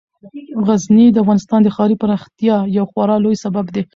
غزني 0.67 1.05
د 1.11 1.17
افغانستان 1.23 1.59
د 1.63 1.67
ښاري 1.75 1.95
پراختیا 2.01 2.55
یو 2.77 2.85
خورا 2.91 3.15
لوی 3.23 3.35
سبب 3.43 3.65
دی. 3.75 3.81